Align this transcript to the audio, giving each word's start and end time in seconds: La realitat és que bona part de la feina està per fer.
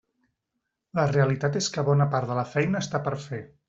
La 1.01 1.05
realitat 1.11 1.61
és 1.63 1.69
que 1.77 1.87
bona 1.93 2.11
part 2.17 2.35
de 2.35 2.43
la 2.43 2.51
feina 2.57 2.85
està 2.87 3.07
per 3.11 3.19
fer. 3.31 3.47